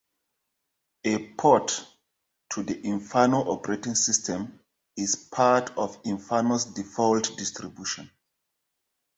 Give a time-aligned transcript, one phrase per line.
[1.03, 1.85] A port
[2.49, 4.59] to the Inferno operating system
[4.97, 8.09] is part of Inferno's default distribution.